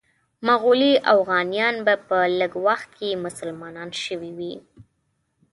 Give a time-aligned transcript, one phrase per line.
[0.47, 4.53] مغولي اوغانیان به په لږ وخت کې مسلمانان شوي وي.